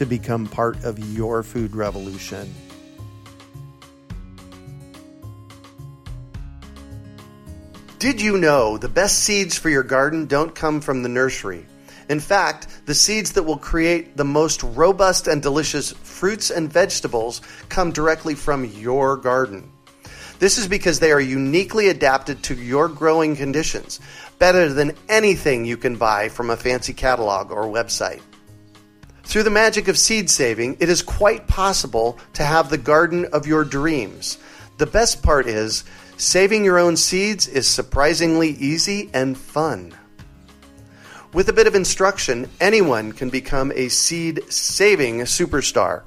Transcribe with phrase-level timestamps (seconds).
[0.00, 2.54] to become part of your food revolution.
[7.98, 11.66] Did you know the best seeds for your garden don't come from the nursery?
[12.08, 17.42] In fact, the seeds that will create the most robust and delicious fruits and vegetables
[17.68, 19.70] come directly from your garden.
[20.38, 24.00] This is because they are uniquely adapted to your growing conditions,
[24.38, 28.22] better than anything you can buy from a fancy catalog or website.
[29.30, 33.46] Through the magic of seed saving, it is quite possible to have the garden of
[33.46, 34.38] your dreams.
[34.78, 35.84] The best part is,
[36.16, 39.94] Saving your own seeds is surprisingly easy and fun.
[41.32, 46.02] With a bit of instruction, anyone can become a seed saving superstar.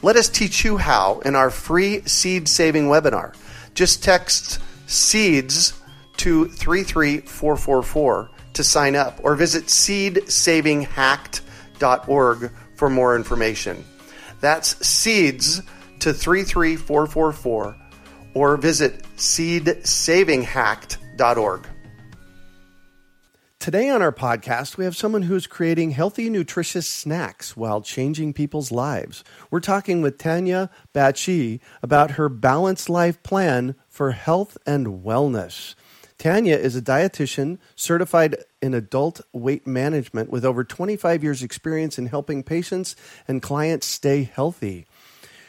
[0.00, 3.34] Let us teach you how in our free seed saving webinar.
[3.74, 5.72] Just text SEEDS
[6.18, 9.64] to 33444 to sign up or visit
[11.78, 13.84] seedsavinghacked.org for more information.
[14.40, 15.62] That's SEEDS
[16.00, 17.76] to 33444
[18.34, 21.68] or visit seedsavinghacked.org.
[23.58, 28.70] Today on our podcast, we have someone who's creating healthy, nutritious snacks while changing people's
[28.70, 29.24] lives.
[29.50, 35.74] We're talking with Tanya Batche about her balanced life plan for health and wellness.
[36.18, 42.06] Tanya is a dietitian certified in adult weight management with over 25 years' experience in
[42.06, 42.96] helping patients
[43.28, 44.86] and clients stay healthy.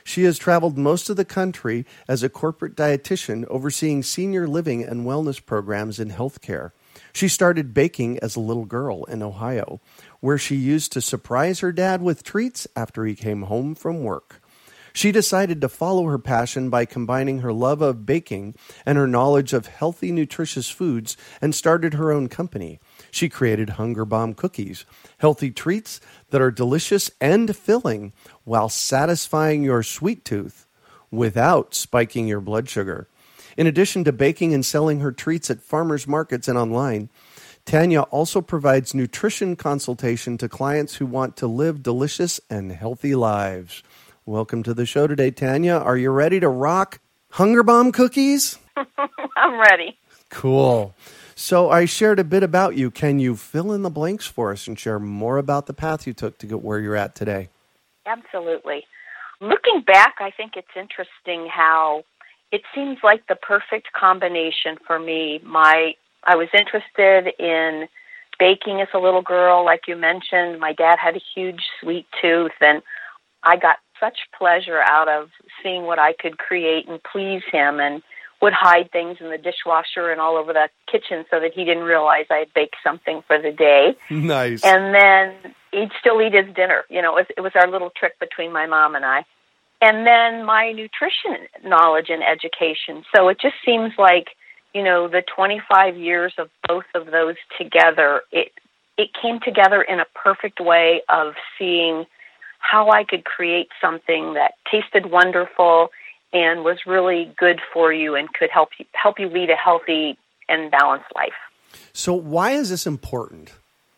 [0.03, 5.05] She has traveled most of the country as a corporate dietitian overseeing senior living and
[5.05, 6.72] wellness programs in healthcare.
[7.13, 9.79] She started baking as a little girl in Ohio,
[10.19, 14.41] where she used to surprise her dad with treats after he came home from work.
[14.97, 19.53] She decided to follow her passion by combining her love of baking and her knowledge
[19.53, 22.80] of healthy, nutritious foods and started her own company.
[23.12, 24.85] She created Hunger Bomb cookies,
[25.19, 28.12] healthy treats that are delicious and filling
[28.44, 30.66] while satisfying your sweet tooth
[31.12, 33.08] without spiking your blood sugar.
[33.56, 37.12] In addition to baking and selling her treats at farmers markets and online,
[37.68, 43.84] Tanya also provides nutrition consultation to clients who want to live delicious and healthy lives.
[44.28, 45.76] Welcome to the show today, Tanya.
[45.76, 47.00] Are you ready to rock
[47.32, 48.60] Hunger Bomb cookies?
[49.38, 49.98] I'm ready.
[50.30, 50.94] Cool.
[51.34, 52.92] So I shared a bit about you.
[52.92, 56.12] Can you fill in the blanks for us and share more about the path you
[56.12, 57.48] took to get where you're at today?
[58.06, 58.84] Absolutely.
[59.40, 62.04] Looking back, I think it's interesting how
[62.52, 65.40] it seems like the perfect combination for me.
[65.42, 65.94] My
[66.26, 67.88] I was interested in
[68.40, 70.59] baking as a little girl, like you mentioned.
[70.59, 72.82] My dad had a huge sweet tooth, and
[73.44, 75.30] I got such pleasure out of
[75.62, 77.80] seeing what I could create and please him.
[77.80, 78.02] And
[78.41, 81.84] would hide things in the dishwasher and all over the kitchen so that he didn't
[81.84, 83.96] realize I had baked something for the day.
[84.09, 84.63] Nice.
[84.63, 86.84] And then he'd still eat his dinner.
[86.90, 89.24] You know, it was, it was our little trick between my mom and I.
[89.81, 93.03] And then my nutrition knowledge and education.
[93.16, 94.28] So it just seems like,
[94.74, 98.52] you know, the 25 years of both of those together, it
[98.97, 102.06] it came together in a perfect way of seeing
[102.59, 105.90] how I could create something that tasted wonderful
[106.34, 110.17] and was really good for you and could help you help you lead a healthy
[110.49, 111.34] and balanced life.
[111.93, 113.53] So why is this important?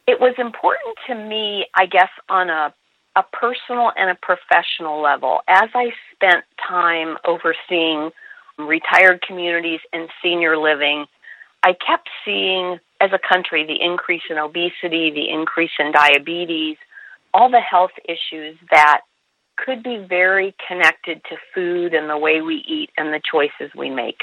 [0.08, 2.74] It was important to me, I guess, on a
[3.16, 5.40] a personal and a professional level.
[5.48, 8.12] As I spent time overseeing
[8.58, 11.06] retired communities and senior living,
[11.64, 16.78] I kept seeing as a country the increase in obesity, the increase in diabetes,
[17.34, 19.02] all the health issues that
[19.58, 23.90] could be very connected to food and the way we eat and the choices we
[23.90, 24.22] make.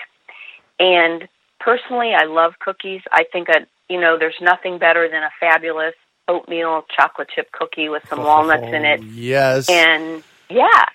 [0.79, 1.29] And
[1.61, 3.03] personally, I love cookies.
[3.13, 5.95] I think that, you know, there's nothing better than a fabulous
[6.29, 9.03] oatmeal chocolate chip cookie with some walnuts in it.
[9.03, 9.69] Yes.
[9.69, 10.87] And yeah.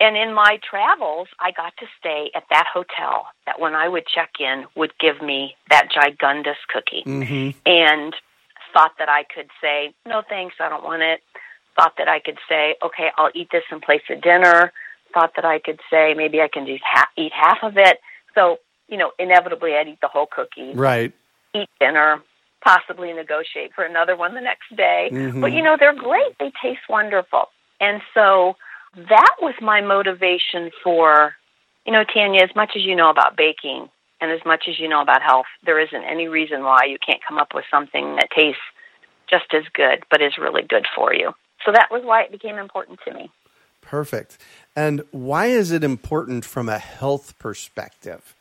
[0.00, 4.06] and in my travels, I got to stay at that hotel that when I would
[4.06, 7.02] check in would give me that gigundus cookie.
[7.06, 7.58] Mm-hmm.
[7.66, 8.14] And
[8.72, 11.20] thought that I could say, no thanks, I don't want it.
[11.76, 14.72] Thought that I could say, okay, I'll eat this in place of dinner.
[15.14, 17.98] Thought that I could say, maybe I can just ha- eat half of it.
[18.34, 18.58] So,
[18.88, 21.12] you know, inevitably I'd eat the whole cookie, Right.
[21.54, 22.22] eat dinner,
[22.62, 25.08] possibly negotiate for another one the next day.
[25.12, 25.40] Mhm.
[25.40, 26.38] But, you know, they're great.
[26.38, 27.48] They taste wonderful.
[27.80, 28.56] And so
[28.96, 31.34] that was my motivation for,
[31.86, 33.88] you know, Tanya, as much as you know about baking
[34.20, 37.20] and as much as you know about health, there isn't any reason why you can't
[37.26, 38.60] come up with something that tastes
[39.28, 41.32] just as good but is really good for you.
[41.64, 43.30] So that was why it became important to me.
[43.80, 44.38] Perfect.
[44.76, 48.34] And why is it important from a health perspective?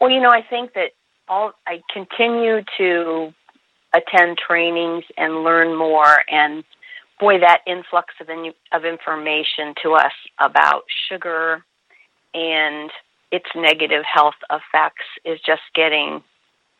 [0.00, 0.90] Well, you know, I think that
[1.28, 3.32] all I continue to
[3.94, 6.64] attend trainings and learn more and
[7.20, 11.64] boy that influx of in, of information to us about sugar
[12.34, 12.90] and
[13.32, 16.22] its negative health effects is just getting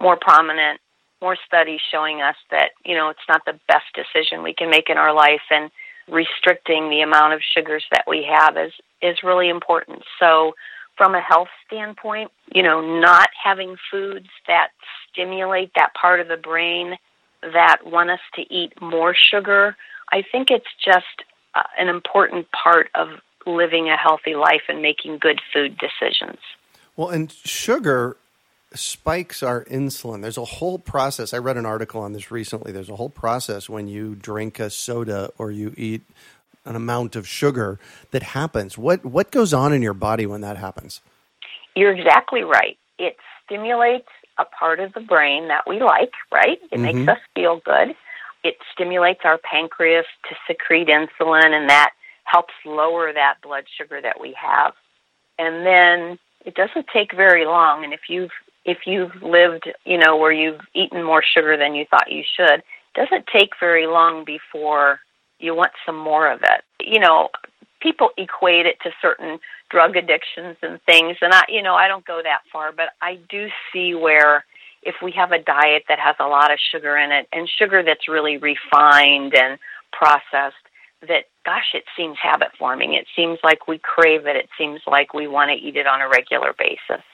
[0.00, 0.80] more prominent
[1.20, 4.90] more studies showing us that you know it's not the best decision we can make
[4.90, 5.70] in our life and
[6.08, 10.02] restricting the amount of sugars that we have is is really important.
[10.18, 10.54] So
[10.96, 14.68] from a health standpoint, you know, not having foods that
[15.10, 16.96] stimulate that part of the brain
[17.42, 19.76] that want us to eat more sugar,
[20.12, 23.08] I think it's just uh, an important part of
[23.46, 26.38] living a healthy life and making good food decisions.
[26.96, 28.16] Well, and sugar
[28.74, 30.22] spikes our insulin.
[30.22, 31.34] There's a whole process.
[31.34, 32.72] I read an article on this recently.
[32.72, 36.02] There's a whole process when you drink a soda or you eat
[36.64, 37.78] an amount of sugar
[38.12, 38.78] that happens.
[38.78, 41.00] What what goes on in your body when that happens?
[41.74, 42.78] You're exactly right.
[42.98, 44.08] It stimulates
[44.38, 46.60] a part of the brain that we like, right?
[46.70, 46.80] It Mhm.
[46.80, 47.94] makes us feel good.
[48.44, 51.92] It stimulates our pancreas to secrete insulin and that
[52.32, 54.72] helps lower that blood sugar that we have.
[55.38, 58.30] And then it doesn't take very long and if you've
[58.64, 62.60] if you've lived, you know, where you've eaten more sugar than you thought you should,
[62.60, 65.00] it doesn't take very long before
[65.40, 66.62] you want some more of it.
[66.80, 67.30] You know,
[67.80, 72.06] people equate it to certain drug addictions and things and I you know, I don't
[72.06, 74.44] go that far, but I do see where
[74.82, 77.82] if we have a diet that has a lot of sugar in it and sugar
[77.82, 79.58] that's really refined and
[79.92, 80.56] processed
[81.08, 84.36] that gosh it seems habit forming it seems like we crave it.
[84.36, 87.04] It seems like we want to eat it on a regular basis.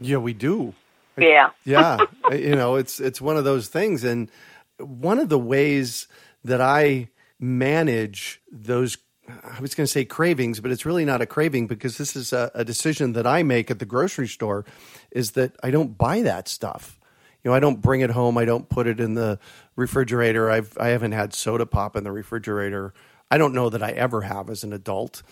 [0.00, 0.74] Yeah, we do.
[1.16, 1.50] yeah.
[1.64, 1.98] yeah
[2.32, 4.04] you know it's it's one of those things.
[4.04, 4.30] And
[4.78, 6.06] one of the ways
[6.44, 7.08] that i
[7.38, 8.96] manage those
[9.28, 12.32] i was going to say cravings but it's really not a craving because this is
[12.32, 14.64] a, a decision that i make at the grocery store
[15.10, 16.98] is that i don't buy that stuff.
[17.42, 18.38] You know i don't bring it home.
[18.38, 19.38] I don't put it in the
[19.76, 20.50] refrigerator.
[20.50, 22.92] I've i haven't had soda pop in the refrigerator
[23.30, 25.22] i don't know that i ever have as an adult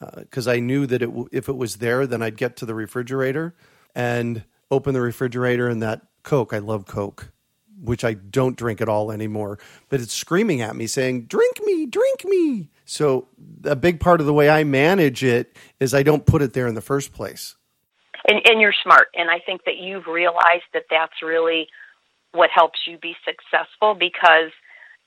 [0.00, 2.66] uh, because I knew that it w- if it was there, then I'd get to
[2.66, 3.54] the refrigerator
[3.94, 6.52] and open the refrigerator and that Coke.
[6.52, 7.32] I love Coke,
[7.80, 9.58] which I don't drink at all anymore.
[9.88, 13.28] But it's screaming at me, saying, "Drink me, drink me." So
[13.64, 16.66] a big part of the way I manage it is I don't put it there
[16.68, 17.56] in the first place.
[18.28, 21.68] and and you're smart and i think that you've realized that that's really
[22.32, 24.52] what helps you be successful because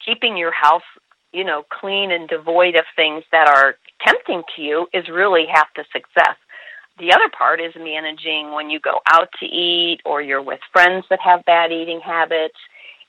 [0.06, 0.84] keeping your house
[1.38, 3.76] you know clean and devoid of things that are
[4.06, 6.36] tempting to you is really half the success
[7.00, 11.06] the other part is managing when you go out to eat or you're with friends
[11.10, 12.58] that have bad eating habits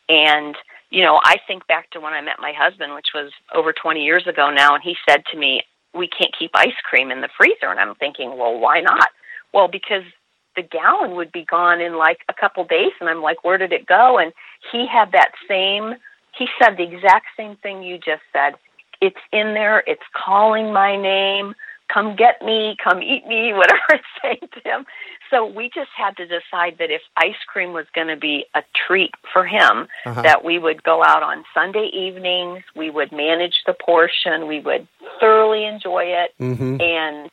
[0.09, 0.57] and
[0.91, 4.05] you know i think back to when i met my husband which was over 20
[4.05, 5.63] years ago now and he said to me
[5.95, 9.09] we can't keep ice cream in the freezer and i'm thinking well why not
[9.53, 10.03] well, because
[10.57, 13.73] the gallon would be gone in like a couple days, and I'm like, where did
[13.73, 14.19] it go?
[14.19, 14.33] And
[14.73, 15.95] he had that same.
[16.37, 18.55] He said the exact same thing you just said.
[19.01, 19.83] It's in there.
[19.87, 21.55] It's calling my name.
[21.93, 22.77] Come get me.
[22.83, 23.53] Come eat me.
[23.55, 24.87] Whatever it's saying to him.
[25.31, 28.63] So we just had to decide that if ice cream was going to be a
[28.87, 30.23] treat for him, Uh-huh.
[30.23, 32.63] that we would go out on Sunday evenings.
[32.75, 34.47] We would manage the portion.
[34.49, 34.89] We would
[35.21, 37.31] thoroughly enjoy it hmm and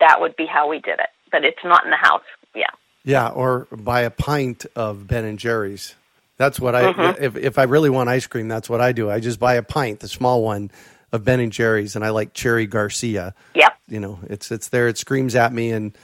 [0.00, 1.10] that would be how we did it.
[1.30, 2.22] But it's not in the house.
[2.54, 2.70] Yeah.
[3.04, 5.94] Yeah, or buy a pint of Ben and Jerry's.
[6.42, 7.20] That's what I Mhm.
[7.20, 9.08] if if I really want ice cream, that's what I do.
[9.08, 10.72] I just buy a pint, the small one
[11.12, 13.32] of Ben and Jerry's, and I like Cherry Garcia.
[13.54, 13.72] Yep.
[13.86, 14.88] You know, it's it's there.
[14.88, 15.96] It screams at me, and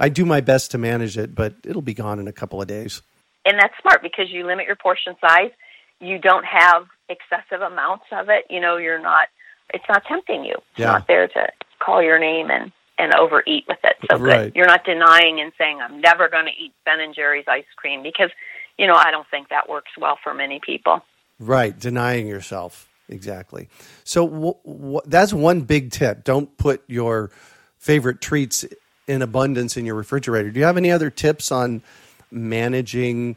[0.00, 2.66] I do my best to manage it, but it'll be gone in a couple of
[2.66, 3.02] days.
[3.44, 5.52] And that's smart because you limit your portion size.
[6.00, 8.46] You don't have excessive amounts of it.
[8.50, 9.28] You know, you're not.
[9.72, 10.54] It's not tempting you.
[10.72, 10.86] It's Yeah.
[10.92, 11.48] not there to
[11.78, 13.96] call your name and and overeat with it.
[14.10, 14.44] So Right.
[14.44, 14.56] good.
[14.56, 18.02] You're not denying and saying I'm never going to eat Ben and Jerry's ice cream
[18.04, 18.30] because
[18.78, 21.00] you know I don't think that works well for many people.
[21.38, 23.68] Right, denying yourself exactly.
[24.04, 26.24] So w- w- that's one big tip.
[26.24, 27.30] Don't put your
[27.78, 28.64] favorite treats
[29.06, 30.50] in abundance in your refrigerator.
[30.50, 31.82] Do you have any other tips on
[32.30, 33.36] managing,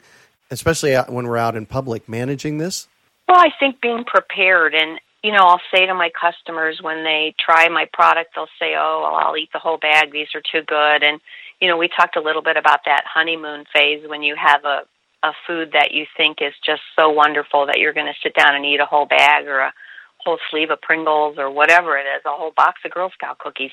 [0.52, 2.88] especially when we're out in public, managing this?
[3.28, 7.36] Well, I think being prepared and you know, I'll say to my customers when they
[7.44, 10.12] try my product, they'll say, "Oh, well, I'll eat the whole bag.
[10.12, 11.20] These are too good." And
[11.60, 14.84] you know, we talked a little bit about that honeymoon phase when you have a
[15.24, 18.56] a food that you think is just so wonderful that you're going to sit down
[18.56, 19.74] and eat a whole bag or a
[20.20, 23.72] whole sleeve of Pringles or whatever it is, a whole box of Girl Scout cookies.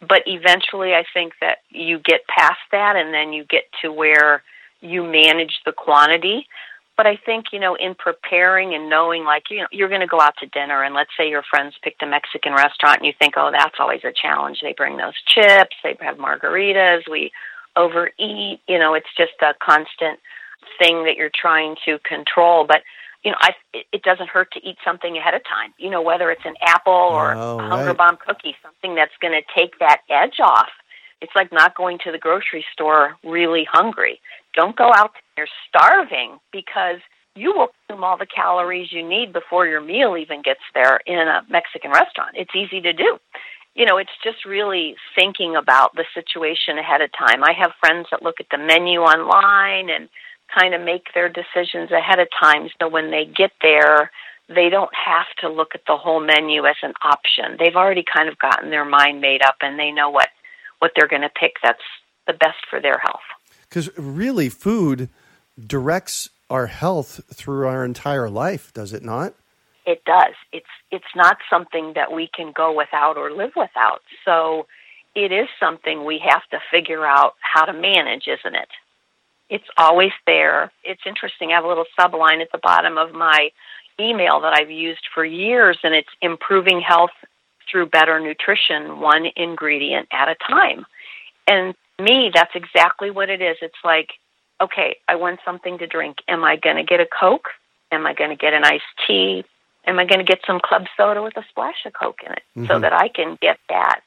[0.00, 4.42] But eventually, I think that you get past that and then you get to where
[4.80, 6.46] you manage the quantity.
[6.96, 10.06] But I think, you know, in preparing and knowing, like, you know, you're going to
[10.06, 13.14] go out to dinner, and let's say your friends picked a Mexican restaurant, and you
[13.18, 14.58] think, oh, that's always a challenge.
[14.60, 17.32] They bring those chips, they have margaritas, we
[17.74, 18.60] overeat.
[18.68, 20.18] You know, it's just a constant
[20.78, 22.66] thing that you're trying to control.
[22.66, 22.82] But
[23.24, 23.50] you know, I,
[23.92, 25.74] it doesn't hurt to eat something ahead of time.
[25.78, 27.96] You know, whether it's an apple or oh, a Hunger right.
[27.96, 30.70] Bomb cookie, something that's going to take that edge off.
[31.20, 34.20] It's like not going to the grocery store really hungry.
[34.54, 37.00] Don't go out there starving because
[37.36, 41.18] you will consume all the calories you need before your meal even gets there in
[41.18, 42.32] a Mexican restaurant.
[42.34, 43.18] It's easy to do.
[43.74, 47.44] You know, it's just really thinking about the situation ahead of time.
[47.44, 50.08] I have friends that look at the menu online and
[50.58, 54.10] kind of make their decisions ahead of time so when they get there
[54.54, 57.56] they don't have to look at the whole menu as an option.
[57.58, 60.28] They've already kind of gotten their mind made up and they know what
[60.80, 61.78] what they're going to pick that's
[62.26, 63.20] the best for their health.
[63.68, 65.08] Because really food
[65.64, 69.34] directs our health through our entire life does it not?
[69.86, 70.34] It does.
[70.52, 74.02] It's it's not something that we can go without or live without.
[74.24, 74.66] So
[75.14, 78.68] it is something we have to figure out how to manage isn't it
[79.50, 80.72] it's always there.
[80.84, 81.50] It's interesting.
[81.50, 83.50] I have a little subline at the bottom of my
[83.98, 87.10] email that I've used for years, and it's improving health
[87.70, 90.86] through better nutrition, one ingredient at a time.
[91.46, 93.56] And me, that's exactly what it is.
[93.60, 94.10] It's like,
[94.60, 96.18] okay, I want something to drink.
[96.28, 97.48] Am I going to get a Coke?
[97.92, 99.44] Am I going to get an iced tea?
[99.86, 102.42] Am I going to get some club soda with a splash of Coke in it
[102.56, 102.66] mm-hmm.
[102.66, 104.00] so that I can get that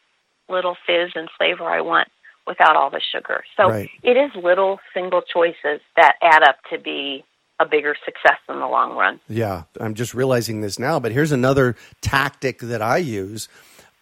[0.49, 2.07] little fizz and flavor I want
[2.47, 3.43] without all the sugar.
[3.57, 3.89] So right.
[4.01, 7.23] it is little single choices that add up to be
[7.59, 9.19] a bigger success in the long run.
[9.29, 13.47] Yeah, I'm just realizing this now, but here's another tactic that I use.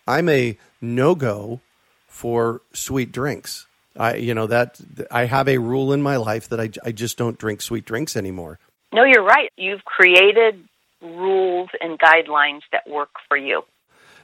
[0.08, 1.62] I'm a no-go
[2.08, 3.68] for sweet drinks.
[3.98, 4.80] I you know that
[5.12, 8.16] I have a rule in my life that I I just don't drink sweet drinks
[8.16, 8.58] anymore.
[8.94, 9.52] No, you're right.
[9.58, 10.64] You've created
[11.02, 13.64] rules and guidelines that work for you.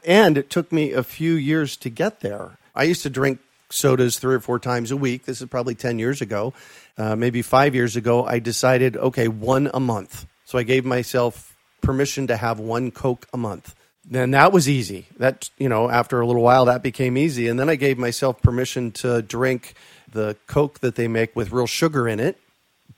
[0.06, 2.58] And it took me a few years to get there.
[2.76, 5.26] I used to drink sodas three or four times a week.
[5.26, 6.54] This is probably 10 years ago.
[6.98, 10.26] Uh, maybe five years ago, I decided, okay, one a month.
[10.46, 13.76] So I gave myself permission to have one Coke a month.
[14.10, 15.06] Then that was easy.
[15.18, 17.50] That, you know, after a little while, that became easy.
[17.50, 19.74] And then I gave myself permission to drink
[20.12, 22.40] the Coke that they make with real sugar in it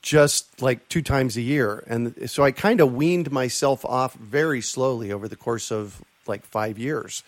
[0.02, 1.84] just like two times a year.
[1.86, 6.44] And so I kind of weaned myself off very slowly over the course of like
[6.46, 7.22] five years.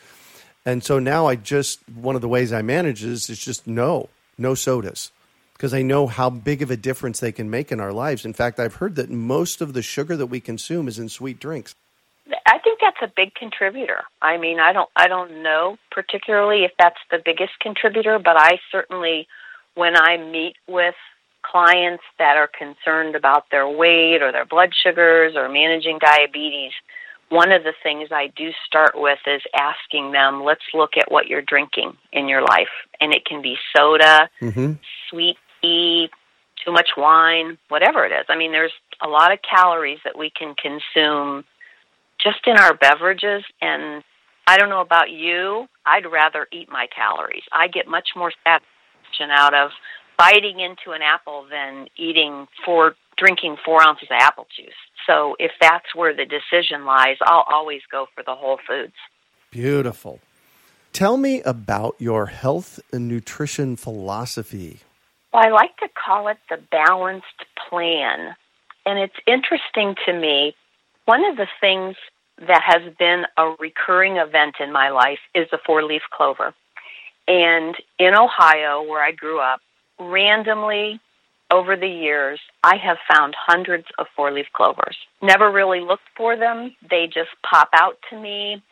[0.65, 4.09] And so now I just, one of the ways I manage is, is just no,
[4.39, 5.11] no sodas.
[5.55, 8.25] Because I know how big of a difference they can make in our lives.
[8.25, 11.39] In fact, I've heard that most of the sugar that we consume is in sweet
[11.39, 11.75] drinks.
[12.47, 14.03] I think that's a big contributor.
[14.21, 18.59] I mean, I don't I don't know particularly if that's the biggest contributor, but I
[18.71, 19.27] certainly
[19.75, 20.95] when I meet with
[21.43, 26.73] clients that are concerned about their weight or their blood sugars or managing diabetes,
[27.33, 31.29] one of the things I do start with is asking them, let's look at what
[31.29, 32.69] you're drinking in your life.
[33.01, 34.75] And it can be soda, mm-hmm.
[35.09, 36.11] sweet tea,
[36.63, 38.27] too much wine, whatever it is.
[38.29, 41.45] I mean, there's a lot of calories that we can consume
[42.23, 43.45] just in our beverages.
[43.63, 44.05] And
[44.47, 47.45] I don't know about you, I'd rather eat my calories.
[47.51, 49.71] I get much more satisfaction out of
[50.19, 54.75] biting into an apple than eating four, drinking four ounces of apple juice.
[55.07, 58.95] So if that's where the decision lies, I'll always go for the whole foods.
[59.51, 60.21] Beautiful.
[60.93, 64.81] Tell me about your health and nutrition philosophy.
[65.33, 67.27] Well, I like to call it the balanced
[67.69, 68.35] plan.
[68.85, 70.55] And it's interesting to me.
[71.07, 71.97] One of the things
[72.47, 76.55] that has been a recurring event in my life is the four leaf clover.
[77.29, 79.61] And in Ohio, where I grew up,
[79.99, 81.01] randomly
[81.53, 84.97] over the years, I have found hundreds of four leaf clovers.
[85.21, 88.63] Never really looked for them, they just pop out to me.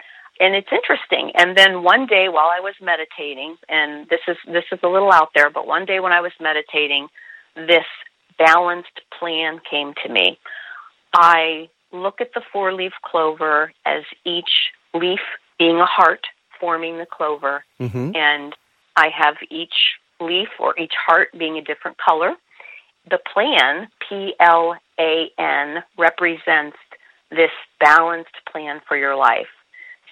[0.40, 1.32] And it's interesting.
[1.34, 5.12] And then one day while I was meditating, and this is this is a little
[5.12, 7.08] out there, but one day when I was meditating,
[7.54, 7.84] this
[8.38, 10.38] balanced plan came to me.
[11.12, 15.20] I look at the four leaf clover as each leaf
[15.58, 16.26] being a heart
[16.58, 18.12] forming the clover mm-hmm.
[18.14, 18.54] and
[18.96, 19.74] I have each
[20.20, 22.34] leaf or each heart being a different color.
[23.08, 26.76] The plan, P L A N, represents
[27.30, 29.48] this balanced plan for your life.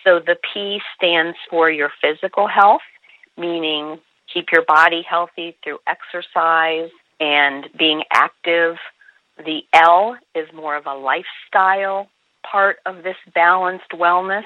[0.04, 2.82] So the P stands for your physical health,
[3.36, 3.98] meaning
[4.32, 6.90] keep your body healthy through exercise
[7.20, 8.76] and being active.
[9.36, 12.08] The L is more of a lifestyle
[12.48, 14.44] part of this balanced wellness.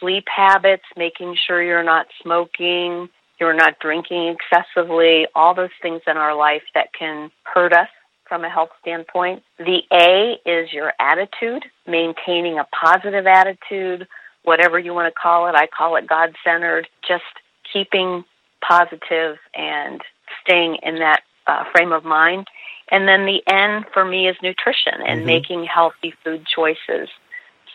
[0.00, 3.08] Sleep habits, making sure you're not smoking,
[3.40, 7.88] you're not drinking excessively, all those things in our life that can hurt us
[8.28, 9.42] from a health standpoint.
[9.58, 14.06] The A is your attitude, maintaining a positive attitude,
[14.44, 15.54] whatever you want to call it.
[15.54, 17.24] I call it God centered, just
[17.72, 18.24] keeping
[18.66, 20.00] positive and
[20.42, 22.46] staying in that uh, frame of mind.
[22.90, 25.26] And then the N for me is nutrition and mm-hmm.
[25.26, 27.08] making healthy food choices.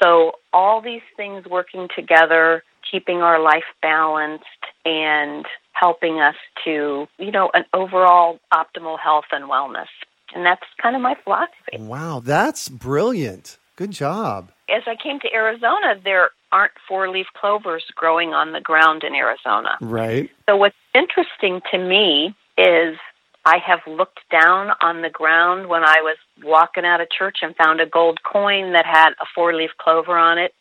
[0.01, 4.43] So all these things working together, keeping our life balanced
[4.85, 6.35] and helping us
[6.65, 9.87] to, you know, an overall optimal health and wellness.
[10.35, 11.77] And that's kind of my philosophy.
[11.77, 13.57] Wow, that's brilliant.
[13.75, 14.51] Good job.
[14.69, 19.15] As I came to Arizona, there aren't four leaf clovers growing on the ground in
[19.15, 19.77] Arizona.
[19.81, 20.29] Right.
[20.47, 22.97] So what's interesting to me is
[23.45, 27.55] I have looked down on the ground when I was walking out of church and
[27.55, 30.53] found a gold coin that had a four leaf clover on it.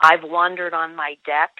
[0.00, 1.50] I've wandered on my deck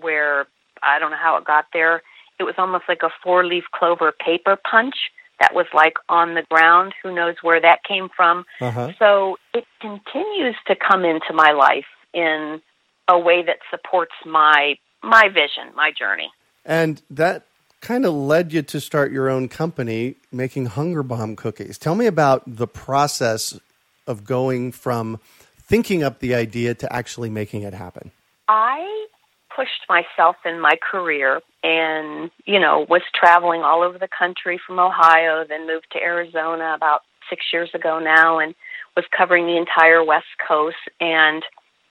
[0.00, 0.46] where
[0.82, 2.02] I don't know how it got there.
[2.38, 4.94] It was almost like a four leaf clover paper punch
[5.40, 6.94] that was like on the ground.
[7.02, 8.44] Who knows where that came from?
[8.60, 8.92] Uh-huh.
[8.98, 12.60] So it continues to come into my life in
[13.08, 16.30] a way that supports my my vision, my journey.
[16.64, 17.44] And that
[17.80, 21.76] kind of led you to start your own company making Hunger Bomb cookies.
[21.76, 23.58] Tell me about the process
[24.06, 25.18] of going from
[25.58, 28.12] thinking up the idea to actually making it happen.
[28.46, 29.06] I
[29.54, 34.78] pushed myself in my career and, you know, was traveling all over the country from
[34.78, 38.54] Ohio, then moved to Arizona about six years ago now and
[38.96, 41.42] was covering the entire West Coast and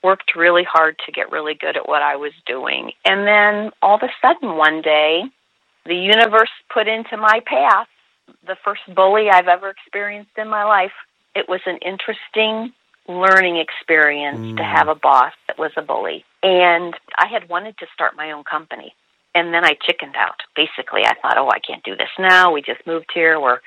[0.03, 2.91] worked really hard to get really good at what I was doing.
[3.05, 5.23] And then all of a sudden one day,
[5.86, 7.88] the universe put into my path
[8.45, 10.93] the first bully I've ever experienced in my life.
[11.36, 12.73] It was an interesting
[13.19, 14.58] learning experience mm.
[14.58, 16.26] to have a boss that was a bully.
[16.43, 18.93] And I had wanted to start my own company.
[19.34, 20.41] And then I chickened out.
[20.56, 22.52] Basically, I thought, oh, I can't do this now.
[22.52, 23.39] We just moved here.
[23.39, 23.60] We're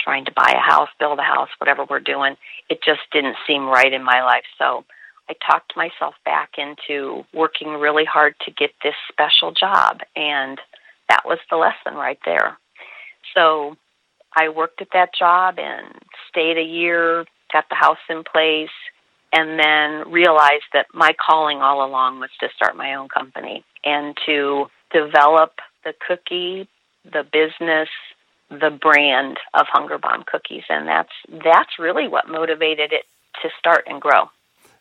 [0.00, 2.36] trying to buy a house, build a house, whatever we're doing.
[2.68, 4.44] It just didn't seem right in my life.
[4.58, 4.84] So
[5.28, 10.00] I talked myself back into working really hard to get this special job.
[10.16, 10.58] And
[11.08, 12.56] that was the lesson right there.
[13.34, 13.76] So
[14.34, 15.94] I worked at that job and
[16.28, 18.70] stayed a year, got the house in place,
[19.32, 24.16] and then realized that my calling all along was to start my own company and
[24.26, 25.52] to develop
[25.84, 26.68] the cookie,
[27.04, 27.88] the business,
[28.50, 31.12] the brand of Hunger Bomb cookies, and that's
[31.44, 33.04] that's really what motivated it
[33.42, 34.28] to start and grow.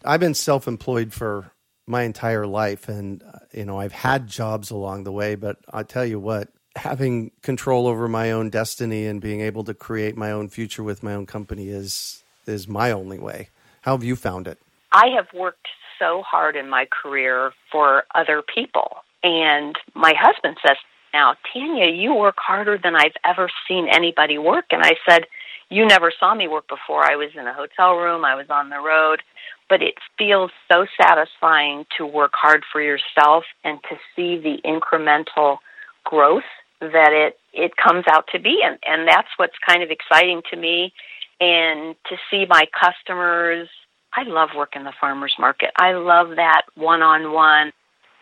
[0.04, 1.52] I've been self-employed for
[1.86, 6.06] my entire life and you know I've had jobs along the way but I tell
[6.06, 10.50] you what having control over my own destiny and being able to create my own
[10.50, 13.50] future with my own company is is my only way.
[13.82, 14.58] How have you found it?
[14.92, 15.68] I have worked
[16.00, 20.78] so hard in my career for other people and my husband says
[21.14, 25.26] now Tanya you work harder than I've ever seen anybody work and I said
[25.70, 27.04] you never saw me work before.
[27.04, 29.22] I was in a hotel room, I was on the road,
[29.70, 35.58] but it feels so satisfying to work hard for yourself and to see the incremental
[36.06, 40.42] growth that it it comes out to be and and that's what's kind of exciting
[40.50, 40.94] to me
[41.40, 43.70] and to see my customers
[44.14, 45.70] I love working the farmers market.
[45.78, 47.72] I love that one-on-one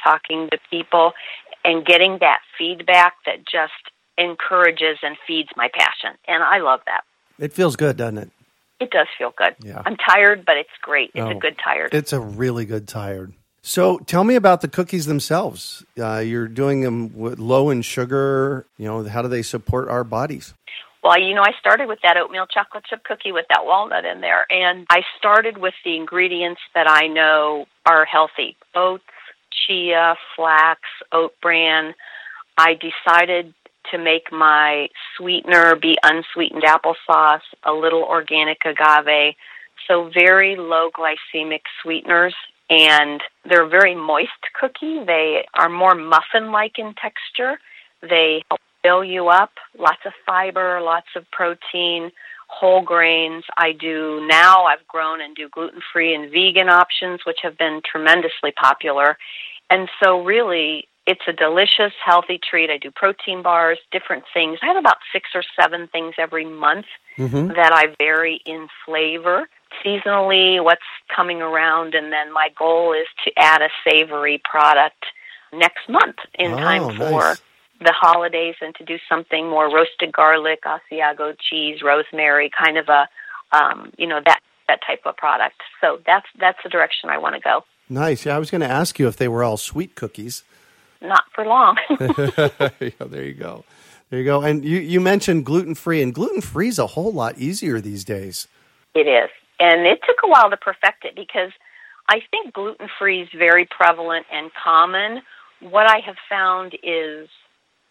[0.03, 1.13] talking to people
[1.63, 3.73] and getting that feedback that just
[4.17, 6.17] encourages and feeds my passion.
[6.27, 7.01] And I love that.
[7.39, 8.31] It feels good, doesn't it?
[8.79, 9.55] It does feel good.
[9.63, 9.81] Yeah.
[9.85, 11.11] I'm tired, but it's great.
[11.15, 11.93] It's oh, a good tired.
[11.93, 13.33] It's a really good tired.
[13.61, 15.83] So tell me about the cookies themselves.
[15.99, 18.65] Uh, you're doing them with low in sugar.
[18.77, 20.53] You know, how do they support our bodies?
[21.07, 24.19] Well, you know, I started with that oatmeal chocolate chip cookie with that walnut in
[24.19, 24.45] there.
[24.49, 29.05] And I started with the ingredients that I know are healthy oats,
[29.49, 30.81] chia, flax,
[31.13, 31.93] oat bran.
[32.57, 33.53] I decided
[33.91, 39.35] to make my sweetener be unsweetened applesauce, a little organic agave.
[39.87, 42.35] So very low glycemic sweeteners
[42.69, 45.05] and they're a very moist cookie.
[45.05, 47.61] They are more muffin like in texture.
[48.01, 52.11] They help fill you up, lots of fiber, lots of protein,
[52.47, 53.43] whole grains.
[53.57, 57.81] I do now, I've grown and do gluten free and vegan options, which have been
[57.89, 59.17] tremendously popular.
[59.69, 62.69] And so, really, it's a delicious, healthy treat.
[62.69, 64.59] I do protein bars, different things.
[64.61, 66.85] I have about six or seven things every month
[67.17, 67.49] mm-hmm.
[67.49, 69.49] that I vary in flavor
[69.85, 70.81] seasonally, what's
[71.13, 75.05] coming around, and then my goal is to add a savory product
[75.51, 77.41] next month in oh, time for nice.
[77.79, 83.07] The holidays and to do something more roasted garlic, Asiago cheese, rosemary, kind of a
[83.55, 85.61] um, you know that that type of product.
[85.81, 87.63] So that's that's the direction I want to go.
[87.89, 88.25] Nice.
[88.25, 90.43] Yeah, I was going to ask you if they were all sweet cookies.
[91.01, 91.77] Not for long.
[91.99, 93.63] yeah, there you go.
[94.09, 94.41] There you go.
[94.41, 98.03] And you, you mentioned gluten free, and gluten free is a whole lot easier these
[98.03, 98.47] days.
[98.93, 99.29] It is.
[99.59, 101.51] And it took a while to perfect it because
[102.09, 105.21] I think gluten free is very prevalent and common.
[105.61, 107.27] What I have found is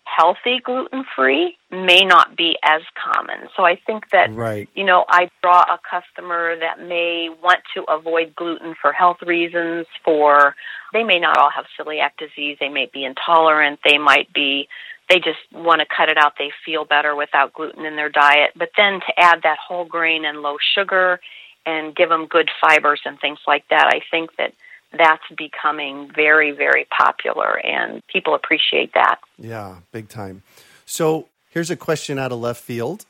[0.07, 3.49] healthy gluten free may not be as common.
[3.57, 4.69] So I think that right.
[4.75, 9.87] you know, I draw a customer that may want to avoid gluten for health reasons,
[10.05, 10.55] for
[10.93, 14.69] they may not all have celiac disease, they may be intolerant, they might be
[15.09, 18.53] they just want to cut it out, they feel better without gluten in their diet.
[18.57, 21.21] But then to add that whole grain and low sugar
[21.65, 24.53] and give them good fibers and things like that, I think that
[24.93, 29.19] that's becoming very, very popular, and people appreciate that.
[29.39, 30.43] Yeah, big time.
[30.85, 33.05] So here's a question out of left field.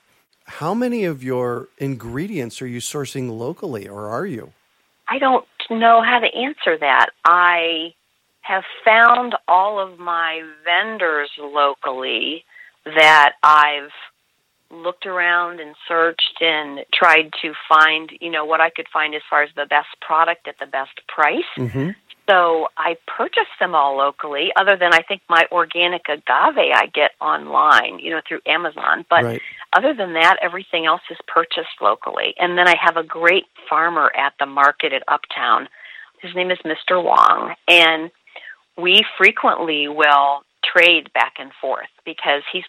[0.45, 4.53] How many of your ingredients are you sourcing locally, or are you?
[5.09, 7.11] I don't know how to answer that.
[7.25, 7.95] I
[8.41, 12.45] have found all of my vendors locally
[12.85, 13.91] that I've
[14.71, 19.23] looked around and searched and tried to find, you know, what I could find as
[19.29, 21.45] far as the best product at the best price.
[21.57, 21.91] Mm-hmm.
[22.29, 27.13] So I purchased them all locally, other than I think my organic agave I get
[27.21, 29.05] online, you know, through Amazon.
[29.09, 29.43] But right.
[29.73, 32.35] other than that, everything else is purchased locally.
[32.39, 35.69] And then I have a great farmer at the market at Uptown.
[36.21, 37.03] His name is Mr.
[37.03, 37.55] Wong.
[37.69, 38.11] And
[38.77, 42.65] we frequently will trade back and forth because he's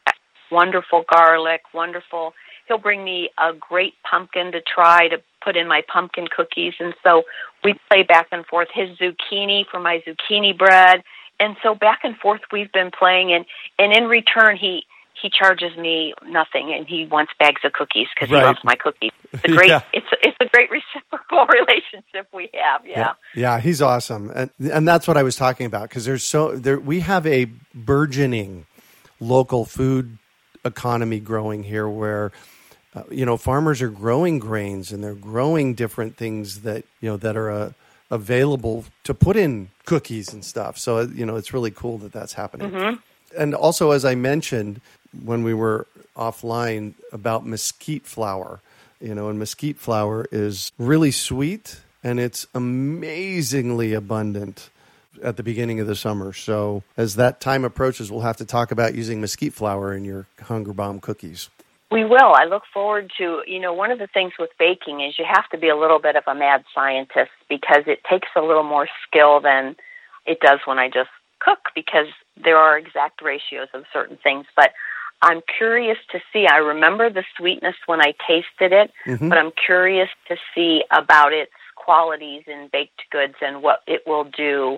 [0.52, 2.34] wonderful garlic, wonderful.
[2.68, 6.74] He'll bring me a great pumpkin to try to put in my pumpkin cookies.
[6.80, 7.24] And so
[7.64, 11.04] we play back and forth his zucchini for my zucchini bread.
[11.40, 13.46] And so back and forth we've been playing and,
[13.80, 14.84] and in return he,
[15.22, 18.40] he charges me nothing and he wants bags of cookies because right.
[18.40, 19.12] he loves my cookies.
[19.34, 19.82] It's a great, yeah.
[19.94, 22.86] it's, it's a great reciprocal relationship we have.
[22.86, 23.00] Yeah.
[23.00, 24.32] Yeah, yeah he's awesome.
[24.32, 27.46] And, and that's what I was talking about because there's so there, we have a
[27.74, 28.66] burgeoning
[29.20, 30.18] local food
[30.68, 32.32] economy growing here where
[32.96, 37.18] uh, you know farmers are growing grains and they're growing different things that you know
[37.18, 37.72] that are uh,
[38.12, 40.78] available to put in cookies and stuff.
[40.78, 42.72] So you know it's really cool that that's happening.
[42.72, 42.96] Mm-hmm.
[43.38, 44.80] and also as i mentioned
[45.24, 48.62] when we were offline about mesquite flour
[49.02, 54.70] you know and mesquite flour is really sweet and it's amazingly abundant
[55.24, 56.34] at the beginning of the summer.
[56.34, 60.28] So as that time approaches, we'll have to talk about using mesquite flour in your
[60.42, 61.50] Hunger Bomb cookies.
[61.90, 62.34] We will.
[62.36, 65.48] I look forward to, you know, one of the things with baking is you have
[65.50, 68.90] to be a little bit of a mad scientist because it takes a little more
[69.08, 69.76] skill than
[70.26, 72.08] it does when I just cook because
[72.44, 74.46] there are exact ratios of certain things.
[74.54, 74.72] But
[75.22, 76.46] I'm curious to see.
[76.46, 79.30] I remember the sweetness when I tasted it, mm-hmm.
[79.30, 84.26] but I'm curious to see about its qualities in baked goods and what it will
[84.26, 84.78] do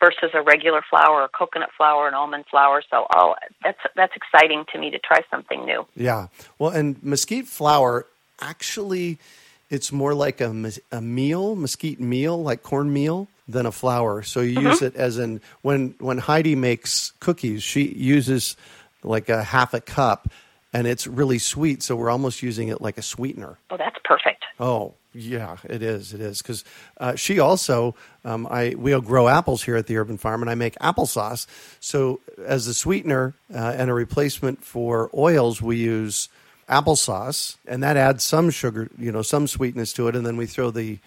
[0.00, 2.82] versus a regular flour or coconut flour and almond flour.
[2.90, 5.86] So, oh, that's that's exciting to me to try something new.
[5.94, 6.28] Yeah.
[6.58, 8.06] Well, and mesquite flour
[8.40, 9.18] actually
[9.70, 14.22] it's more like a, a meal, mesquite meal, like cornmeal, than a flour.
[14.22, 14.66] So you mm-hmm.
[14.68, 18.56] use it as in when when Heidi makes cookies, she uses
[19.02, 20.28] like a half a cup
[20.72, 21.82] and it's really sweet.
[21.82, 23.58] So we're almost using it like a sweetener.
[23.70, 24.44] Oh, that's perfect.
[24.60, 26.14] Oh, yeah, it is.
[26.14, 26.64] It is because
[26.98, 30.54] uh, she also, um, I we grow apples here at the Urban Farm, and I
[30.54, 31.46] make applesauce.
[31.80, 36.28] So as a sweetener uh, and a replacement for oils, we use
[36.68, 40.46] applesauce, and that adds some sugar, you know, some sweetness to it, and then we
[40.46, 40.98] throw the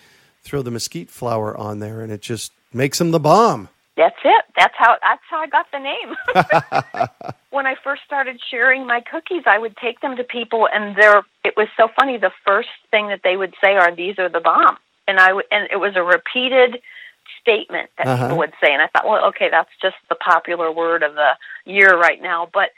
[0.44, 3.70] throw the mesquite flour on there, and it just makes them the bomb.
[4.02, 4.46] That's it.
[4.58, 7.30] That's how that's how I got the name.
[7.52, 11.22] when I first started sharing my cookies, I would take them to people, and there
[11.46, 12.18] it was so funny.
[12.18, 15.48] The first thing that they would say are, "These are the bomb," and I w-
[15.52, 16.82] and it was a repeated
[17.40, 18.24] statement that uh-huh.
[18.24, 21.34] people would say, and I thought, well, okay, that's just the popular word of the
[21.66, 22.50] year right now.
[22.52, 22.72] But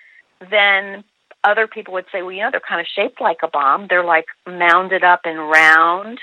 [0.50, 1.06] then
[1.46, 3.88] other people would say, well, you know, they're kind of shaped like a bomb.
[3.88, 6.20] They're like mounded up and round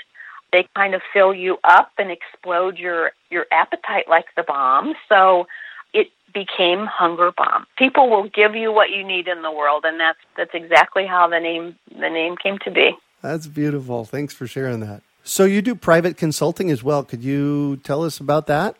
[0.51, 4.93] they kind of fill you up and explode your your appetite like the bomb.
[5.07, 5.47] So
[5.93, 7.65] it became hunger bomb.
[7.77, 11.27] People will give you what you need in the world, and that's that's exactly how
[11.27, 12.91] the name the name came to be.
[13.21, 14.05] That's beautiful.
[14.05, 15.03] Thanks for sharing that.
[15.23, 17.03] So you do private consulting as well.
[17.03, 18.75] Could you tell us about that?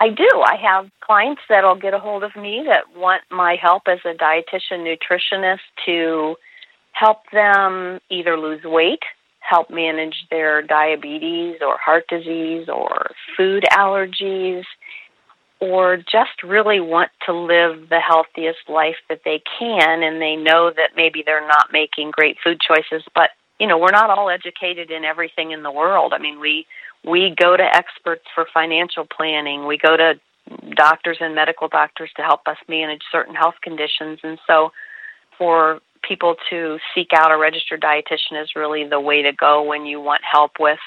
[0.00, 0.28] I do.
[0.44, 4.14] I have clients that'll get a hold of me that want my help as a
[4.14, 6.36] dietitian nutritionist to
[6.92, 9.02] help them either lose weight,
[9.48, 14.64] help manage their diabetes or heart disease or food allergies,
[15.60, 20.70] or just really want to live the healthiest life that they can and they know
[20.70, 24.90] that maybe they're not making great food choices but you know we're not all educated
[24.92, 26.12] in everything in the world.
[26.12, 26.64] I mean we
[27.04, 29.66] we go to experts for financial planning.
[29.66, 30.14] We go to
[30.74, 34.18] doctors and medical doctors to help us manage certain health conditions.
[34.22, 34.72] And so
[35.36, 39.86] for people to seek out a registered dietitian is really the way to go when
[39.86, 40.78] you want help with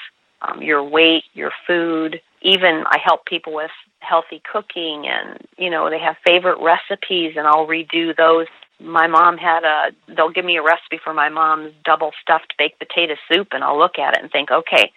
[0.42, 2.20] um, your weight your food.
[2.42, 3.70] Even I help people with
[4.00, 8.46] healthy cooking and you know they have favorite recipes and I'll redo those.
[8.80, 12.78] My mom had a they'll give me a recipe for my mom's double stuffed baked
[12.78, 14.92] potato soup and I'll look at it and think okay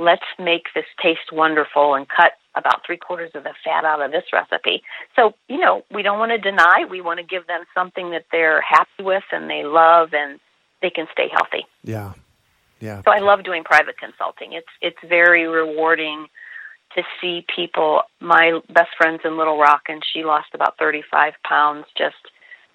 [0.00, 4.10] let's make this taste wonderful and cut about three quarters of the fat out of
[4.10, 4.82] this recipe
[5.16, 8.24] so you know we don't want to deny we want to give them something that
[8.32, 10.40] they're happy with and they love and
[10.82, 12.12] they can stay healthy yeah
[12.80, 16.26] yeah so I love doing private consulting it's it's very rewarding
[16.94, 18.02] to see people.
[18.20, 22.16] My best friend's in Little Rock, and she lost about 35 pounds just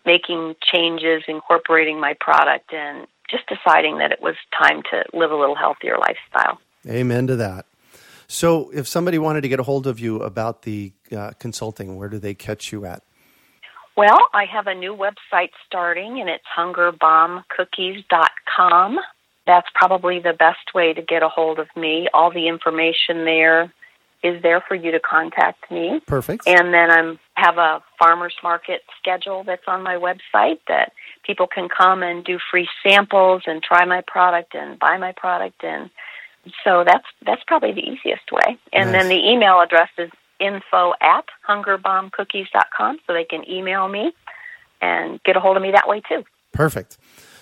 [0.06, 5.36] making changes, incorporating my product, and just deciding that it was time to live a
[5.36, 6.60] little healthier lifestyle.
[6.88, 7.66] Amen to that.
[8.28, 12.10] So, if somebody wanted to get a hold of you about the uh, consulting, where
[12.10, 13.04] do they catch you at?
[13.96, 19.00] Well, I have a new website starting, and it's hungerbombcookies.com.
[19.48, 22.08] That's probably the best way to get a hold of me.
[22.14, 23.72] All the information there
[24.26, 26.02] is there for you to contact me.
[26.08, 26.48] Perfect.
[26.48, 31.70] And then I have a farmers market schedule that's on my website that people can
[31.70, 35.92] come and do free samples and try my product and buy my product and
[36.64, 38.58] so that's that's probably the easiest way.
[38.74, 39.02] And nice.
[39.02, 44.14] then the email address is info at hungerbombcookies.com so they can email me
[44.82, 46.24] and get a hold of me that way too.
[46.52, 46.98] Perfect.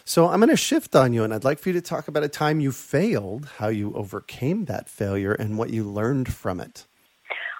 [0.06, 2.24] So I'm going to shift on you, and I'd like for you to talk about
[2.24, 6.86] a time you failed, how you overcame that failure, and what you learned from it.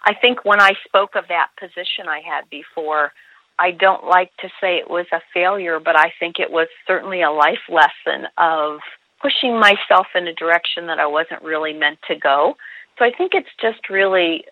[0.06, 3.14] I think when I spoke of that position I had before,
[3.58, 7.22] I don't like to say it was a failure, but I think it was certainly
[7.22, 8.80] a life lesson of
[9.24, 12.58] pushing myself in a direction that I wasn't really meant to go.
[13.00, 14.44] So I think it's just really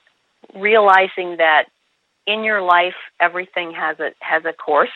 [0.55, 1.65] realizing that
[2.25, 4.89] in your life everything has a has a course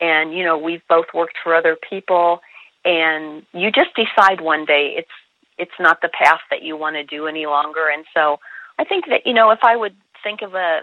[0.00, 2.40] and you know we've both worked for other people
[2.84, 5.08] and you just decide one day it's
[5.58, 8.38] it's not the path that you want to do any longer and so
[8.78, 10.80] i think that you know if i would think of a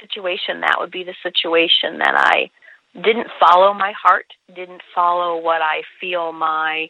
[0.00, 2.48] situation that would be the situation that i
[3.02, 6.88] didn't follow my heart didn't follow what i feel my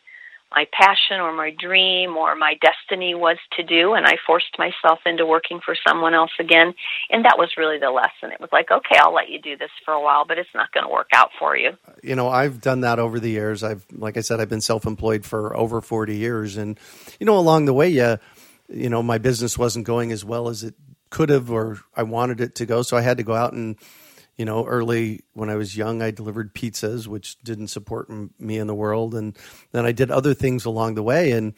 [0.53, 5.01] my passion or my dream or my destiny was to do and I forced myself
[5.05, 6.73] into working for someone else again
[7.11, 8.33] and that was really the lesson.
[8.33, 10.73] It was like, okay, I'll let you do this for a while, but it's not
[10.73, 11.71] going to work out for you.
[12.03, 13.63] You know, I've done that over the years.
[13.65, 16.79] I've like I said I've been self-employed for over 40 years and
[17.19, 18.17] you know along the way yeah,
[18.69, 20.75] you know, my business wasn't going as well as it
[21.11, 23.77] could have or I wanted it to go, so I had to go out and
[24.37, 28.59] you know, early when I was young, I delivered pizzas, which didn't support m- me
[28.59, 29.14] in the world.
[29.14, 29.37] And
[29.72, 31.33] then I did other things along the way.
[31.33, 31.55] And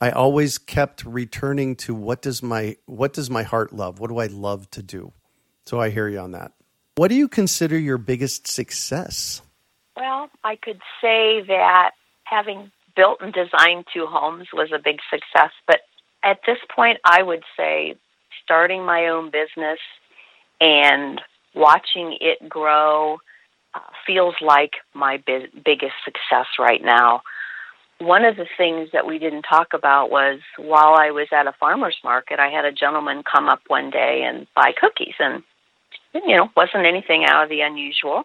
[0.00, 3.98] I always kept returning to what does my, what does my heart love?
[3.98, 5.12] What do I love to do?
[5.64, 6.52] So I hear you on that.
[6.96, 9.40] What do you consider your biggest success?
[9.96, 11.92] Well, I could say that
[12.24, 15.50] having built and designed two homes was a big success.
[15.66, 15.80] But
[16.22, 17.94] at this point, I would say
[18.44, 19.78] starting my own business
[20.60, 21.20] and
[21.54, 23.18] watching it grow
[23.74, 27.22] uh, feels like my bi- biggest success right now.
[27.98, 31.54] One of the things that we didn't talk about was while I was at a
[31.58, 35.42] farmer's market, I had a gentleman come up one day and buy cookies, and
[36.14, 38.24] you know, wasn't anything out of the unusual.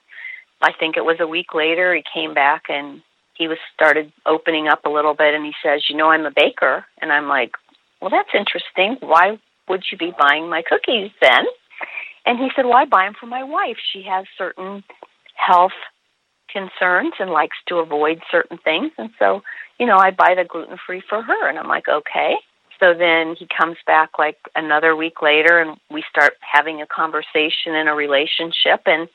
[0.61, 3.01] I think it was a week later he came back and
[3.35, 6.31] he was started opening up a little bit and he says, "You know, I'm a
[6.31, 7.55] baker." And I'm like,
[8.01, 8.97] "Well, that's interesting.
[8.99, 11.45] Why would you be buying my cookies then?"
[12.27, 13.77] And he said, Well, I buy them for my wife.
[13.93, 14.83] She has certain
[15.35, 15.71] health
[16.51, 18.91] concerns and likes to avoid certain things.
[18.97, 19.41] And so,
[19.79, 21.49] you know, I buy the gluten free for her.
[21.49, 22.35] And I'm like, Okay.
[22.79, 27.73] So then he comes back like another week later and we start having a conversation
[27.73, 28.81] and a relationship.
[28.85, 29.07] And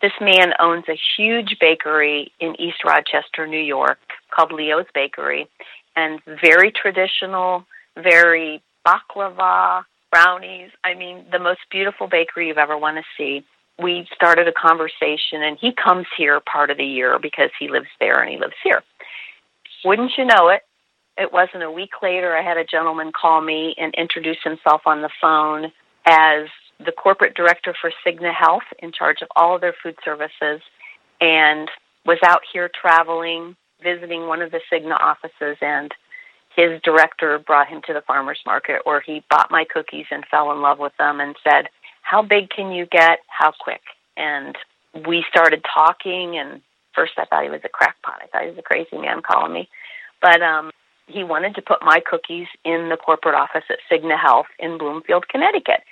[0.00, 3.98] this man owns a huge bakery in East Rochester, New York
[4.30, 5.48] called Leo's Bakery.
[5.96, 10.70] And very traditional, very baklava, brownies.
[10.84, 13.44] I mean, the most beautiful bakery you've ever want to see.
[13.80, 17.88] We started a conversation, and he comes here part of the year because he lives
[18.00, 18.82] there and he lives here.
[19.84, 20.62] Wouldn't you know it?
[21.16, 22.36] It wasn't a week later.
[22.36, 25.72] I had a gentleman call me and introduce himself on the phone
[26.06, 26.48] as
[26.84, 30.60] the corporate director for Cigna Health in charge of all of their food services
[31.20, 31.68] and
[32.06, 35.92] was out here traveling, visiting one of the Cigna offices and
[36.58, 40.50] his director brought him to the farmers market where he bought my cookies and fell
[40.50, 41.68] in love with them and said,
[42.02, 43.20] "How big can you get?
[43.28, 43.82] How quick?"
[44.16, 44.58] And
[45.06, 46.60] we started talking and
[46.94, 48.20] first I thought he was a crackpot.
[48.20, 49.68] I thought he was a crazy man calling me.
[50.20, 50.72] But um
[51.06, 55.28] he wanted to put my cookies in the corporate office at Cigna Health in Bloomfield,
[55.28, 55.82] Connecticut.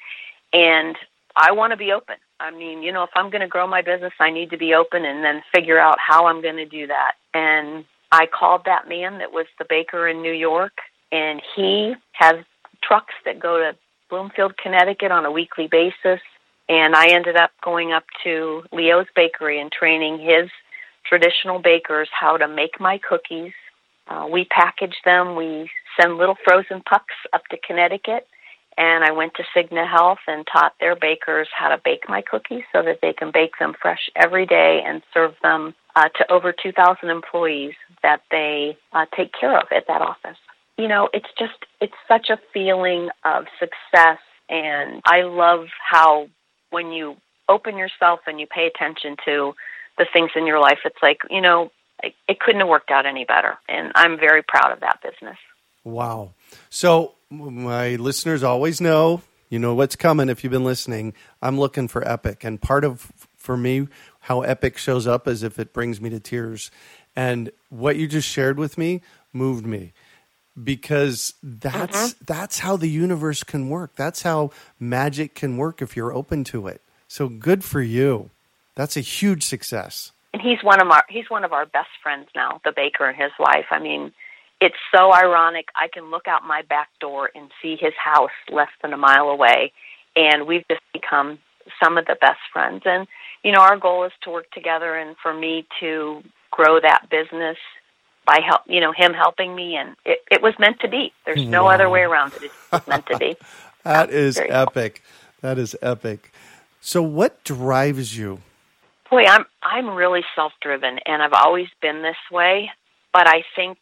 [0.53, 0.97] And
[1.37, 2.17] I want to be open.
[2.41, 4.75] I mean, you know, if I'm going to grow my business, I need to be
[4.75, 7.13] open and then figure out how I'm going to do that.
[7.33, 10.73] And I called that man that was the baker in New York,
[11.12, 12.37] and he has
[12.83, 13.77] trucks that go to
[14.09, 16.21] Bloomfield, Connecticut on a weekly basis.
[16.69, 20.51] And I ended up going up to Leo's Bakery and training his
[21.09, 23.53] traditional bakers how to make my cookies.
[24.09, 25.37] Uh, we package them.
[25.37, 28.27] We send little frozen pucks up to Connecticut.
[28.77, 32.64] And I went to Cigna Health and taught their bakers how to bake my cookies
[32.73, 36.53] so that they can bake them fresh every day and serve them uh, to over
[36.53, 40.37] 2,000 employees that they uh, take care of at that office.
[40.77, 44.19] You know, it's just, it's such a feeling of success.
[44.49, 46.29] And I love how
[46.71, 47.17] when you
[47.49, 49.55] open yourself and you pay attention to
[49.97, 53.07] the things in your life, it's like, you know, it, it couldn't have worked out
[53.07, 53.57] any better.
[53.67, 55.39] And I'm very proud of that business.
[55.83, 56.35] Wow.
[56.69, 61.15] So, my listeners always know, you know what's coming if you've been listening.
[61.41, 62.45] I'm looking for Epic.
[62.45, 63.11] And part of,
[63.47, 63.89] for me,
[64.21, 66.71] how Epic shows up as if it brings me to tears.
[67.15, 69.01] And what you just shared with me
[69.33, 69.93] moved me
[70.63, 72.25] because that's uh-huh.
[72.27, 73.95] that's how the universe can work.
[73.97, 76.83] That's how magic can work if you're open to it.
[77.09, 78.31] So good for you.
[78.75, 80.13] That's a huge success.
[80.33, 83.17] And he's one of our he's one of our best friends now, the baker and
[83.17, 83.67] his wife.
[83.71, 84.13] I mean,
[84.61, 85.67] it's so ironic.
[85.75, 89.29] I can look out my back door and see his house less than a mile
[89.29, 89.73] away,
[90.15, 91.39] and we've just become
[91.83, 92.83] some of the best friends.
[92.85, 93.07] And
[93.42, 97.57] you know, our goal is to work together, and for me to grow that business
[98.27, 101.12] by help, you know, him helping me, and it, it was meant to be.
[101.25, 101.75] There's no wow.
[101.75, 102.51] other way around it.
[102.72, 103.37] It's meant to be.
[103.85, 105.03] that is epic.
[105.03, 105.49] Cool.
[105.49, 106.33] That is epic.
[106.81, 108.40] So, what drives you?
[109.11, 112.70] Boy, I'm I'm really self-driven, and I've always been this way.
[113.12, 113.79] But I think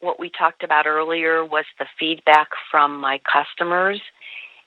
[0.00, 4.00] what we talked about earlier was the feedback from my customers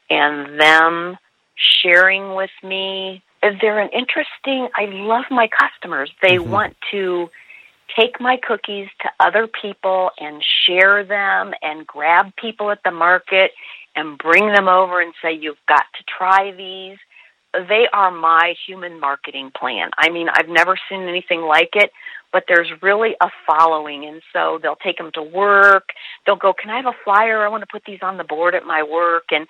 [0.09, 1.17] and them
[1.55, 3.21] sharing with me.
[3.61, 4.69] They're an interesting.
[4.75, 6.11] I love my customers.
[6.21, 6.51] They mm-hmm.
[6.51, 7.29] want to
[7.97, 13.51] take my cookies to other people and share them and grab people at the market
[13.95, 16.97] and bring them over and say, You've got to try these.
[17.53, 19.91] They are my human marketing plan.
[19.97, 21.91] I mean, I've never seen anything like it,
[22.33, 24.05] but there's really a following.
[24.05, 25.89] And so they'll take them to work.
[26.25, 27.45] They'll go, Can I have a flyer?
[27.45, 29.25] I want to put these on the board at my work.
[29.31, 29.47] And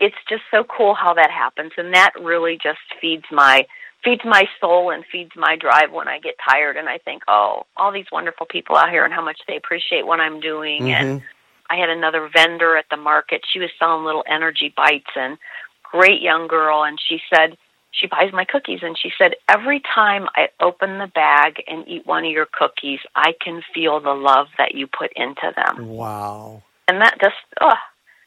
[0.00, 1.72] it's just so cool how that happens.
[1.76, 3.66] And that really just feeds my
[4.04, 7.64] feeds my soul and feeds my drive when I get tired and I think, oh,
[7.76, 10.82] all these wonderful people out here and how much they appreciate what I'm doing.
[10.82, 11.04] Mm-hmm.
[11.08, 11.22] And
[11.68, 13.42] I had another vendor at the market.
[13.52, 15.36] She was selling little energy bites and
[15.82, 16.84] great young girl.
[16.84, 17.56] And she said,
[17.90, 22.06] she buys my cookies and she said, every time I open the bag and eat
[22.06, 25.88] one of your cookies, I can feel the love that you put into them.
[25.88, 26.62] Wow.
[26.86, 27.72] And that just, oh,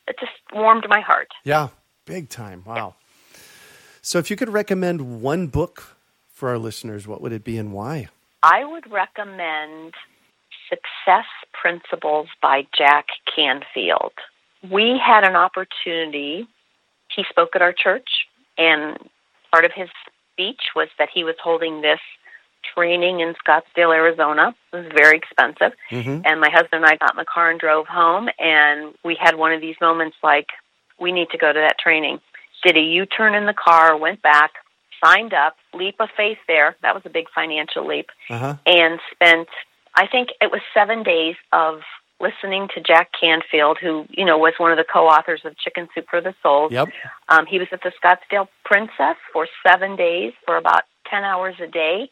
[0.08, 1.30] it just warmed my heart.
[1.44, 1.70] Yeah,
[2.06, 2.64] big time.
[2.66, 2.96] Wow.
[4.02, 5.96] So, if you could recommend one book
[6.28, 8.10] for our listeners, what would it be and why?
[8.44, 9.94] I would recommend
[10.70, 14.14] Success Principles by Jack Canfield.
[14.72, 16.48] We had an opportunity.
[17.16, 18.10] He spoke at our church,
[18.58, 18.98] and
[19.52, 19.90] part of his
[20.34, 22.00] speech was that he was holding this
[22.76, 24.56] training in Scottsdale, Arizona.
[24.74, 25.78] It was very expensive.
[25.92, 26.22] Mm-hmm.
[26.26, 29.36] And my husband and I got in the car and drove home, and we had
[29.36, 30.48] one of these moments like,
[31.00, 32.20] we need to go to that training
[32.64, 34.52] did a U turn in the car, went back,
[35.04, 36.76] signed up, leap of faith there.
[36.82, 38.08] That was a big financial leap.
[38.30, 38.56] Uh-huh.
[38.66, 39.48] And spent,
[39.96, 41.82] I think it was seven days of
[42.20, 45.88] listening to Jack Canfield, who, you know, was one of the co authors of Chicken
[45.94, 46.70] Soup for the Soul.
[46.72, 46.90] Yep.
[47.30, 51.68] Um, he was at the Scottsdale Princess for seven days for about 10 hours a
[51.68, 52.10] day,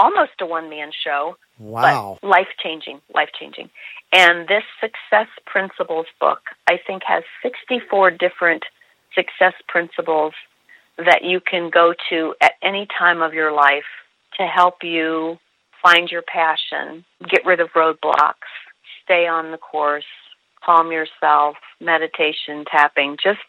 [0.00, 1.36] almost a one man show.
[1.58, 2.18] Wow.
[2.22, 3.68] Life changing, life changing.
[4.12, 8.64] And this Success Principles book, I think, has 64 different
[9.14, 10.32] success principles
[10.96, 13.84] that you can go to at any time of your life
[14.38, 15.38] to help you
[15.82, 18.48] find your passion, get rid of roadblocks,
[19.04, 20.04] stay on the course,
[20.64, 23.40] calm yourself, meditation, tapping, just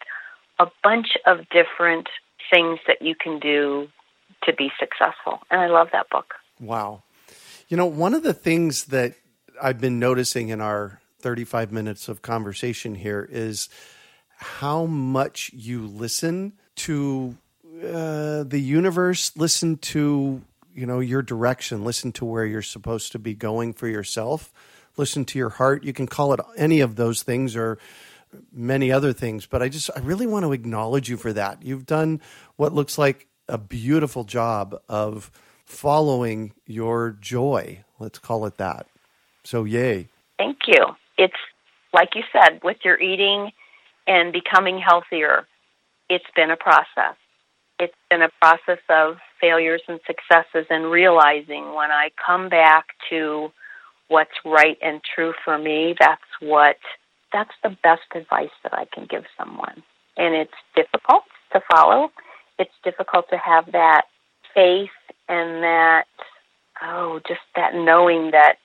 [0.60, 2.08] a bunch of different
[2.50, 3.88] things that you can do
[4.44, 5.40] to be successful.
[5.50, 6.34] And I love that book.
[6.62, 7.04] Wow.
[7.68, 9.16] You know, one of the things that
[9.62, 13.68] I've been noticing in our 35 minutes of conversation here is
[14.38, 17.38] how much you listen to
[17.84, 20.42] uh, the universe, listen to
[20.74, 24.54] you know your direction, listen to where you're supposed to be going for yourself,
[24.98, 25.84] listen to your heart.
[25.84, 27.78] You can call it any of those things or
[28.52, 31.64] many other things, but I just I really want to acknowledge you for that.
[31.64, 32.22] You've done
[32.56, 35.32] what looks like a beautiful job of
[35.72, 37.84] following your joy.
[38.00, 38.88] Let's call it that.
[39.44, 40.10] So, yay.
[40.38, 40.86] Thank you.
[41.18, 41.34] It's
[41.94, 43.52] like you said, with your eating
[44.08, 45.48] and becoming healthier,
[46.10, 47.16] it's been a process.
[47.80, 53.52] It's been a process of failures and successes and realizing when I come back to
[54.08, 56.78] what's right and true for me, that's what
[57.34, 59.84] that's the best advice that I can give someone.
[60.18, 62.12] And it's difficult to follow.
[62.60, 64.04] It's difficult to have that
[64.54, 64.90] faith
[65.28, 66.06] and that
[66.82, 68.56] oh, just that knowing that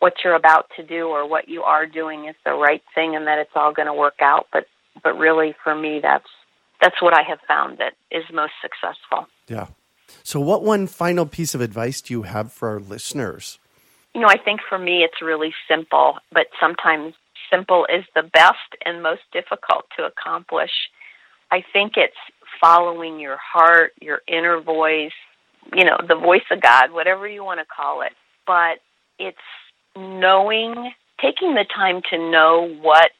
[0.00, 3.26] what you're about to do or what you are doing is the right thing and
[3.26, 4.46] that it's all going to work out.
[4.52, 4.66] But
[5.02, 6.28] but really, for me, that's
[6.80, 9.26] that's what I have found that is most successful.
[9.48, 9.68] Yeah.
[10.22, 13.58] So, what one final piece of advice do you have for our listeners?
[14.14, 17.14] You know, I think for me, it's really simple, but sometimes
[17.50, 20.70] simple is the best and most difficult to accomplish.
[21.50, 22.16] I think it's
[22.60, 25.12] following your heart, your inner voice,
[25.74, 28.12] you know, the voice of God, whatever you want to call it.
[28.46, 28.78] But
[29.18, 29.36] it's
[29.96, 33.10] knowing, taking the time to know what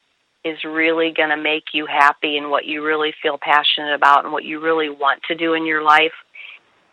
[0.45, 4.31] is really going to make you happy and what you really feel passionate about and
[4.31, 6.13] what you really want to do in your life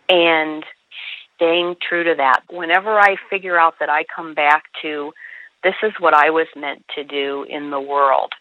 [0.09, 0.65] and
[1.37, 2.41] staying true to that.
[2.51, 5.13] Whenever I figure out that I come back to
[5.63, 8.33] this is what I was meant to do in the world.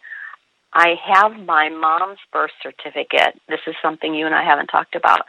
[0.75, 3.39] I have my mom's birth certificate.
[3.47, 5.21] This is something you and I haven't talked about.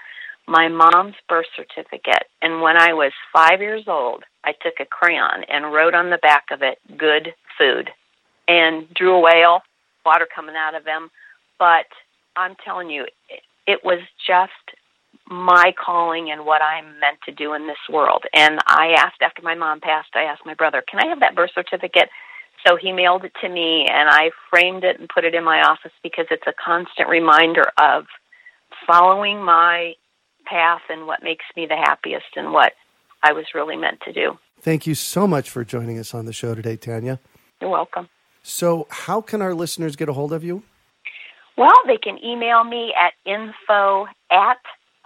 [0.49, 2.24] My mom's birth certificate.
[2.42, 6.18] And when I was five years old, I took a crayon and wrote on the
[6.18, 7.90] back of it, good food
[8.49, 9.61] and drew a whale,
[10.05, 11.11] water coming out of him.
[11.59, 11.86] But
[12.36, 13.07] I'm telling you,
[13.66, 14.53] it was just
[15.28, 18.24] my calling and what I'm meant to do in this world.
[18.32, 21.34] And I asked after my mom passed, I asked my brother, "Can I have that
[21.34, 22.11] birth certificate?"
[22.66, 25.62] So he mailed it to me and I framed it and put it in my
[25.62, 28.06] office because it's a constant reminder of
[28.86, 29.94] following my
[30.46, 32.72] path and what makes me the happiest and what
[33.22, 34.36] I was really meant to do.
[34.60, 37.18] Thank you so much for joining us on the show today, Tanya.
[37.60, 38.08] You're welcome.
[38.42, 40.62] So, how can our listeners get a hold of you?
[41.56, 44.58] Well, they can email me at info at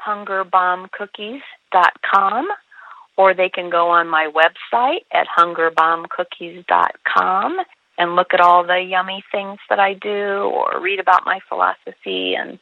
[0.07, 2.49] hungerbombcookies.com
[3.21, 7.59] or they can go on my website at hungerbombcookies.com
[7.99, 12.35] and look at all the yummy things that I do or read about my philosophy
[12.35, 12.59] and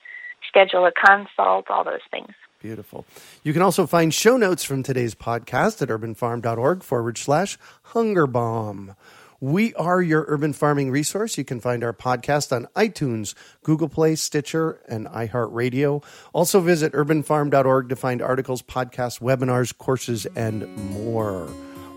[0.48, 2.32] schedule a consult, all those things.
[2.60, 3.06] Beautiful.
[3.44, 7.56] You can also find show notes from today's podcast at urbanfarm.org forward slash
[7.92, 8.96] hungerbomb.
[9.40, 11.38] We are your urban farming resource.
[11.38, 16.02] You can find our podcast on iTunes, Google Play, Stitcher, and iHeartRadio.
[16.32, 21.48] Also visit urbanfarm.org to find articles, podcasts, webinars, courses, and more.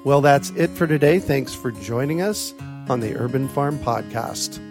[0.03, 1.19] Well, that's it for today.
[1.19, 2.53] Thanks for joining us
[2.89, 4.70] on the Urban Farm Podcast.